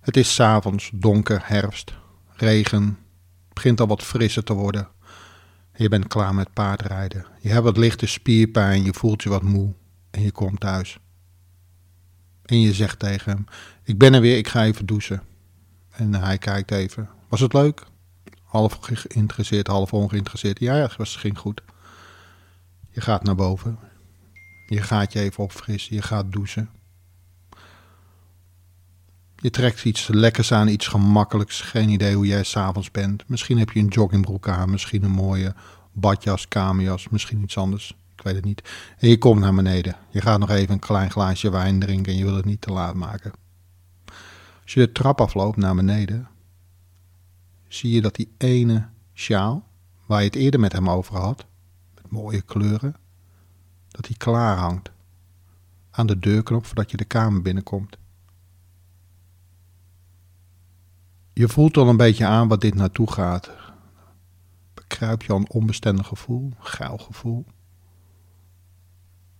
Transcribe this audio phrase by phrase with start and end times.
[0.00, 1.94] Het is 's avonds, donker, herfst,
[2.32, 2.98] regen.
[3.52, 4.88] Begint al wat frisser te worden.
[5.74, 7.26] Je bent klaar met paardrijden.
[7.40, 9.74] Je hebt wat lichte spierpijn, je voelt je wat moe
[10.10, 10.98] en je komt thuis.
[12.44, 13.44] En je zegt tegen hem:
[13.84, 15.22] Ik ben er weer, ik ga even douchen.
[15.90, 17.08] En hij kijkt even.
[17.28, 17.86] Was het leuk?
[18.42, 20.58] Half geïnteresseerd, half ongeïnteresseerd.
[20.58, 21.62] Ja, ja, het ging goed.
[22.90, 23.78] Je gaat naar boven.
[24.66, 25.94] Je gaat je even opfrissen.
[25.94, 26.70] Je gaat douchen.
[29.42, 31.60] Je trekt iets lekkers aan, iets gemakkelijks.
[31.60, 33.28] Geen idee hoe jij s'avonds bent.
[33.28, 34.70] Misschien heb je een joggingbroek aan.
[34.70, 35.54] Misschien een mooie
[35.92, 37.08] badjas, kamerjas.
[37.08, 37.96] Misschien iets anders.
[38.16, 38.68] Ik weet het niet.
[38.98, 39.96] En je komt naar beneden.
[40.10, 42.72] Je gaat nog even een klein glaasje wijn drinken en je wil het niet te
[42.72, 43.32] laat maken.
[44.62, 46.28] Als je de trap afloopt naar beneden,
[47.68, 49.66] zie je dat die ene sjaal,
[50.06, 51.46] waar je het eerder met hem over had,
[51.94, 52.96] met mooie kleuren,
[53.88, 54.90] dat die klaar hangt
[55.90, 57.98] aan de deurknop voordat je de kamer binnenkomt.
[61.40, 63.50] Je voelt al een beetje aan wat dit naartoe gaat.
[64.74, 67.46] Bekruip je al een onbestendig gevoel, geil gevoel.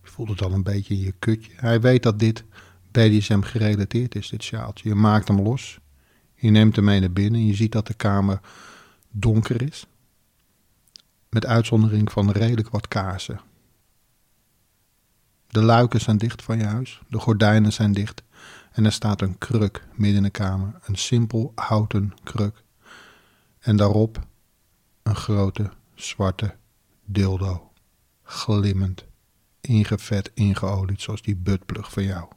[0.03, 1.51] Je voelt het al een beetje in je kutje.
[1.55, 2.43] Hij weet dat dit
[2.91, 4.89] BDSM gerelateerd is, dit sjaaltje.
[4.89, 5.79] Je maakt hem los.
[6.35, 7.45] Je neemt hem mee naar binnen.
[7.45, 8.39] Je ziet dat de kamer
[9.11, 9.87] donker is.
[11.29, 13.41] Met uitzondering van redelijk wat kaarsen.
[15.47, 17.01] De luiken zijn dicht van je huis.
[17.07, 18.23] De gordijnen zijn dicht.
[18.71, 20.79] En er staat een kruk midden in de kamer.
[20.85, 22.63] Een simpel houten kruk.
[23.59, 24.19] En daarop
[25.03, 26.55] een grote zwarte
[27.05, 27.71] dildo.
[28.23, 29.05] Glimmend.
[29.61, 32.29] Ingevet, ingeolied, zoals die buttplug van jou.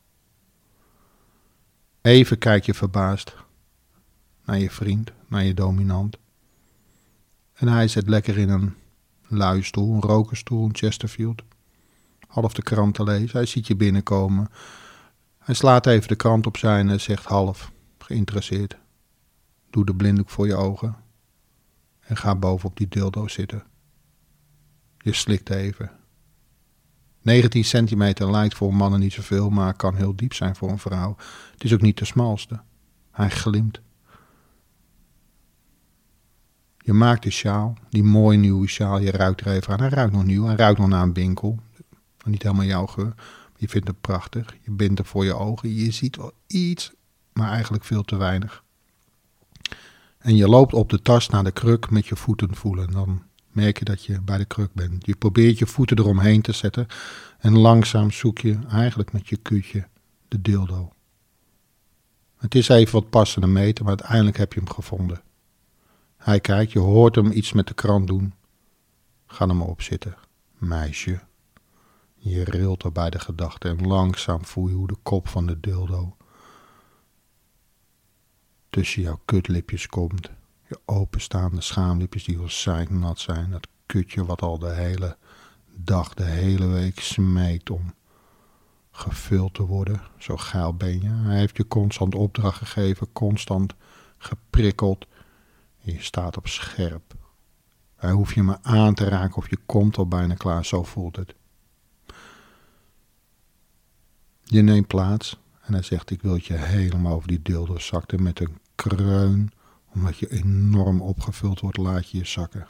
[2.01, 3.35] Even kijk je verbaasd
[4.45, 6.19] naar je vriend, naar je dominant.
[7.55, 8.75] En hij zit lekker in een
[9.27, 11.43] luistoel, een rokerstoel, een Chesterfield.
[12.27, 13.37] Half de krant te lezen.
[13.37, 14.49] Hij ziet je binnenkomen.
[15.45, 18.77] Hij slaat even de krant op zijn en zegt half geïnteresseerd.
[19.71, 20.97] Doe de blinddoek voor je ogen.
[22.01, 23.63] En ga boven op die dildo zitten.
[24.99, 25.91] Je slikt even.
[27.23, 31.17] 19 centimeter lijkt voor mannen niet zoveel, maar kan heel diep zijn voor een vrouw.
[31.53, 32.61] Het is ook niet de smalste.
[33.11, 33.81] Hij glimt.
[36.79, 39.81] Je maakt de sjaal, die mooie nieuwe sjaal, je ruikt er even aan.
[39.81, 41.59] Hij ruikt nog nieuw, hij ruikt nog naar een winkel.
[42.25, 43.15] Niet helemaal jouw geur,
[43.65, 44.57] je vindt het prachtig.
[44.61, 46.93] Je bindt er voor je ogen, je ziet wel iets,
[47.33, 48.63] maar eigenlijk veel te weinig.
[50.19, 52.91] En je loopt op de tas naar de kruk met je voeten voelen.
[52.91, 55.07] Dan merk je dat je bij de kruk bent.
[55.07, 56.87] Je probeert je voeten eromheen te zetten
[57.39, 59.87] en langzaam zoek je eigenlijk met je kutje
[60.29, 60.93] de dildo.
[62.37, 65.23] Het is even wat passende meten, maar uiteindelijk heb je hem gevonden.
[66.17, 68.35] Hij kijkt, je hoort hem iets met de krant doen.
[69.27, 70.17] Ga er maar op zitten,
[70.59, 71.21] meisje.
[72.27, 75.61] Je rilt er bij de gedachte en langzaam voel je hoe de kop van de
[75.61, 76.17] dildo
[78.71, 80.31] tussen jouw kutlipjes komt.
[80.69, 83.51] Je openstaande schaamlipjes die al nat zijn.
[83.51, 85.17] Dat kutje wat al de hele
[85.75, 87.95] dag, de hele week smeekt om
[88.91, 90.01] gevuld te worden.
[90.19, 91.09] Zo geil ben je.
[91.09, 93.75] Hij heeft je constant opdracht gegeven, constant
[94.19, 95.07] geprikkeld.
[95.77, 97.15] Je staat op scherp.
[97.97, 101.17] Hij hoeft je maar aan te raken of je komt al bijna klaar, zo voelt
[101.17, 101.35] het.
[104.45, 108.41] Je neemt plaats en hij zegt ik wil je helemaal over die dildo zakte met
[108.41, 109.53] een kreun.
[109.95, 112.67] Omdat je enorm opgevuld wordt, laat je je zakken.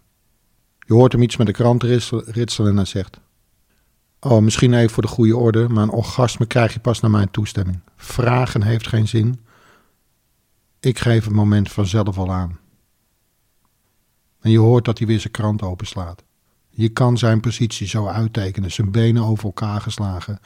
[0.78, 3.20] Je hoort hem iets met de krant ritselen en hij zegt...
[4.20, 7.30] Oh, misschien even voor de goede orde, maar een orgasme krijg je pas naar mijn
[7.30, 7.80] toestemming.
[7.96, 9.44] Vragen heeft geen zin.
[10.80, 12.58] Ik geef het moment vanzelf al aan.
[14.40, 16.24] En je hoort dat hij weer zijn krant openslaat.
[16.68, 20.38] Je kan zijn positie zo uittekenen, zijn benen over elkaar geslagen.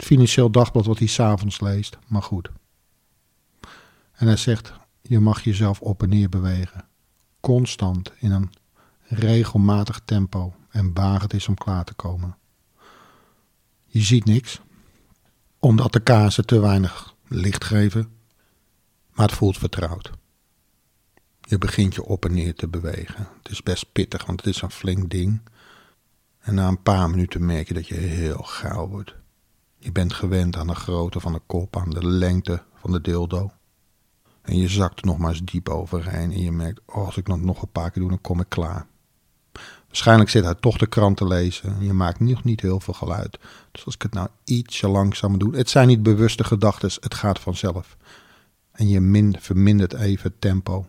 [0.00, 2.50] Financieel dagblad wat hij s'avonds leest, maar goed.
[4.12, 4.72] En hij zegt,
[5.02, 6.84] je mag jezelf op en neer bewegen.
[7.40, 8.52] Constant in een
[9.02, 12.36] regelmatig tempo en waar het is om klaar te komen.
[13.86, 14.60] Je ziet niks,
[15.58, 18.12] omdat de kazen te weinig licht geven,
[19.12, 20.10] maar het voelt vertrouwd.
[21.40, 23.28] Je begint je op en neer te bewegen.
[23.42, 25.40] Het is best pittig, want het is een flink ding.
[26.40, 29.19] En na een paar minuten merk je dat je heel gauw wordt.
[29.82, 33.50] Je bent gewend aan de grootte van de kop, aan de lengte van de dildo.
[34.42, 37.40] En je zakt nog maar eens diep overheen en je merkt, oh, als ik dat
[37.40, 38.86] nog een paar keer doe, dan kom ik klaar.
[39.86, 42.94] Waarschijnlijk zit hij toch de krant te lezen en je maakt nog niet heel veel
[42.94, 43.38] geluid.
[43.70, 47.40] Dus als ik het nou ietsje langzamer doe, het zijn niet bewuste gedachten, het gaat
[47.40, 47.96] vanzelf.
[48.72, 50.86] En je min, vermindert even het tempo.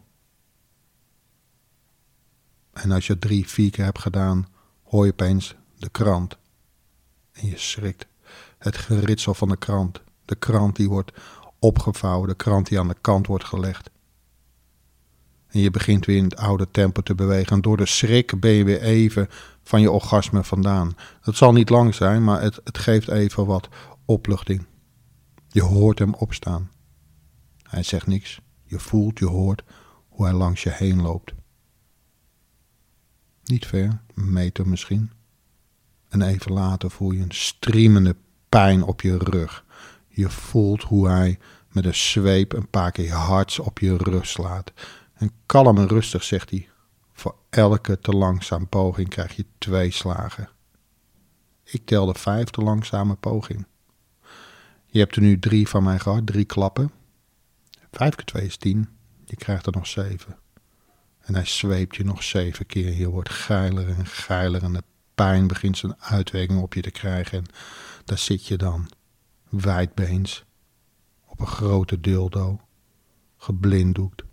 [2.73, 4.47] En als je drie, vier keer hebt gedaan,
[4.83, 6.37] hoor je opeens de krant.
[7.31, 8.09] En je schrikt.
[8.61, 10.01] Het geritsel van de krant.
[10.25, 11.11] De krant die wordt
[11.59, 13.89] opgevouwen, de krant die aan de kant wordt gelegd.
[15.47, 17.55] En je begint weer in het oude tempo te bewegen.
[17.55, 19.27] En door de schrik ben je weer even
[19.63, 20.95] van je orgasme vandaan.
[21.21, 23.69] Dat zal niet lang zijn, maar het, het geeft even wat
[24.05, 24.65] opluchting.
[25.47, 26.71] Je hoort hem opstaan.
[27.63, 28.41] Hij zegt niks.
[28.63, 29.63] Je voelt, je hoort
[30.07, 31.33] hoe hij langs je heen loopt.
[33.43, 35.11] Niet ver, een meter misschien.
[36.09, 38.15] En even later voel je een striemende
[38.51, 39.65] pijn op je rug.
[40.07, 41.39] Je voelt hoe hij
[41.69, 44.71] met een zweep een paar keer hard op je rug slaat.
[45.13, 46.69] En kalm en rustig zegt hij:
[47.13, 50.49] Voor elke te langzaam poging krijg je twee slagen.
[51.63, 53.65] Ik telde vijf te langzame poging.
[54.85, 56.91] Je hebt er nu drie van mij gehad, drie klappen.
[57.91, 58.89] Vijf keer twee is tien.
[59.25, 60.37] Je krijgt er nog zeven.
[61.19, 62.93] En hij zweept je nog zeven keer.
[62.93, 64.83] Je wordt geiler en geiler en de
[65.21, 67.37] pijn begint zijn uitwerking op je te krijgen.
[67.37, 67.45] En
[68.05, 68.89] daar zit je dan,
[69.49, 70.43] wijdbeens,
[71.25, 72.59] op een grote dildo,
[73.37, 74.23] geblinddoekt.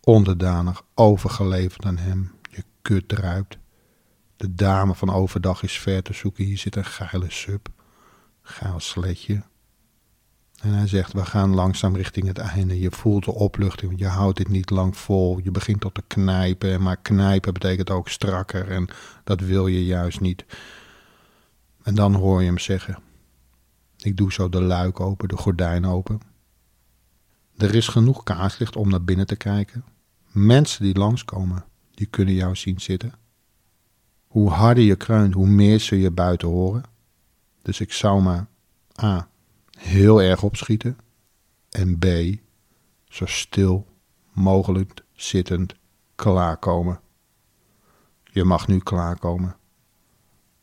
[0.00, 2.32] Onderdanig, overgeleverd aan hem.
[2.50, 3.58] Je kut druipt.
[4.36, 6.44] De dame van overdag is ver te zoeken.
[6.44, 7.68] Hier zit een geile sub.
[8.42, 9.42] Geil sletje.
[10.62, 12.80] En hij zegt, we gaan langzaam richting het einde.
[12.80, 15.38] Je voelt de opluchting, je houdt dit niet lang vol.
[15.38, 18.70] Je begint tot te knijpen, maar knijpen betekent ook strakker.
[18.70, 18.88] En
[19.24, 20.44] dat wil je juist niet.
[21.82, 22.98] En dan hoor je hem zeggen,
[23.96, 26.20] ik doe zo de luik open, de gordijn open.
[27.56, 29.84] Er is genoeg kaarslicht om naar binnen te kijken.
[30.30, 33.12] Mensen die langskomen, die kunnen jou zien zitten.
[34.26, 36.82] Hoe harder je kreunt, hoe meer ze je buiten horen.
[37.62, 38.46] Dus ik zou maar
[39.02, 39.30] A.
[39.78, 40.98] heel erg opschieten.
[41.70, 42.06] En B.
[43.04, 43.86] zo stil
[44.32, 45.74] mogelijk zittend
[46.14, 47.00] klaarkomen.
[48.24, 49.56] Je mag nu klaarkomen.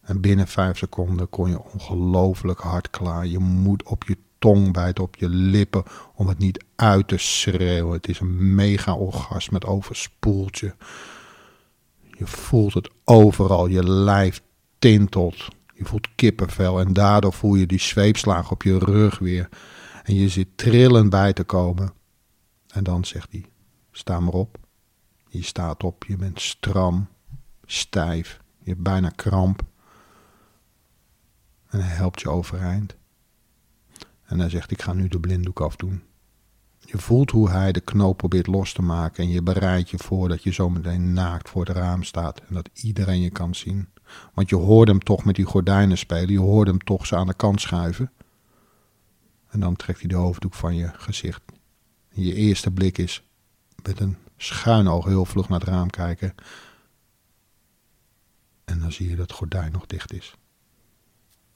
[0.01, 3.25] En binnen vijf seconden kon je ongelooflijk hard klaar.
[3.25, 5.83] Je moet op je tong bijten, op je lippen,
[6.13, 7.94] om het niet uit te schreeuwen.
[7.94, 10.73] Het is een mega orgasme, het overspoelt je.
[12.01, 14.41] Je voelt het overal, je lijf
[14.79, 15.47] tintelt.
[15.80, 19.50] Je voelt kippenvel en daardoor voel je die zweepslagen op je rug weer.
[20.04, 21.94] En je zit trillend bij te komen.
[22.68, 23.46] En dan zegt hij,
[23.92, 24.58] sta maar op.
[25.30, 27.08] Je staat op, je bent stram,
[27.66, 29.62] stijf, je hebt bijna kramp.
[31.70, 32.96] En hij helpt je overeind.
[34.26, 36.04] En hij zegt, ik ga nu de blinddoek afdoen.
[36.80, 40.30] Je voelt hoe hij de knoop probeert los te maken en je bereidt je voor
[40.30, 43.90] dat je zometeen naakt voor het raam staat en dat iedereen je kan zien.
[44.33, 47.27] Want je hoort hem toch met die gordijnen spelen, je hoort hem toch ze aan
[47.27, 48.11] de kant schuiven.
[49.50, 51.41] En dan trekt hij de hoofddoek van je gezicht.
[52.09, 53.23] Je eerste blik is
[53.83, 56.35] met een schuin oog heel vlug naar het raam kijken.
[58.65, 60.35] En dan zie je dat het gordijn nog dicht is.